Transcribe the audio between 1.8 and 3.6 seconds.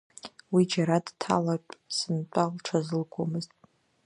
сынтәа лҽазылкуамызт.